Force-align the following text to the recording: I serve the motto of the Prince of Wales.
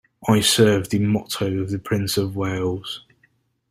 I 0.27 0.39
serve 0.41 0.89
the 0.89 0.97
motto 0.97 1.59
of 1.59 1.69
the 1.69 1.77
Prince 1.77 2.17
of 2.17 2.35
Wales. 2.35 3.03